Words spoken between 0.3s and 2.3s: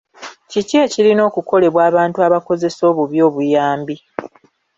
Kiki ekirina okukolebwa abantu